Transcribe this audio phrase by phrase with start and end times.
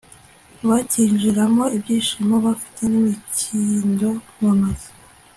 [0.67, 4.89] bacyinjiranamo ibyishimo bafite n'imikindo mu ntoki